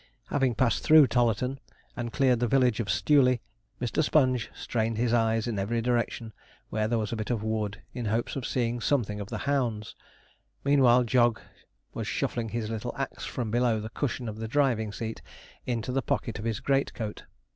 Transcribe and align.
Having 0.29 0.55
passed 0.55 0.81
through 0.81 1.05
Tollarton, 1.05 1.59
and 1.95 2.11
cleared 2.11 2.39
the 2.39 2.47
village 2.47 2.79
of 2.79 2.89
Stewley, 2.89 3.39
Mr. 3.79 4.03
Sponge 4.03 4.49
strained 4.55 4.97
his 4.97 5.13
eyes 5.13 5.45
in 5.47 5.59
every 5.59 5.79
direction 5.79 6.33
where 6.71 6.87
there 6.87 6.97
was 6.97 7.11
a 7.13 7.15
bit 7.15 7.29
of 7.29 7.43
wood, 7.43 7.83
in 7.93 8.05
hopes 8.05 8.35
of 8.35 8.43
seeing 8.43 8.81
something 8.81 9.19
of 9.19 9.29
the 9.29 9.37
hounds. 9.45 9.95
Meanwhile 10.63 11.03
Jog 11.03 11.39
was 11.93 12.07
shuffling 12.07 12.49
his 12.49 12.67
little 12.71 12.95
axe 12.97 13.25
from 13.25 13.51
below 13.51 13.79
the 13.79 13.89
cushion 13.89 14.27
of 14.27 14.37
the 14.39 14.47
driving 14.47 14.91
seat 14.91 15.21
into 15.67 15.91
the 15.91 16.01
pocket 16.01 16.39
of 16.39 16.45
his 16.45 16.61
great 16.61 16.95
coat. 16.95 17.25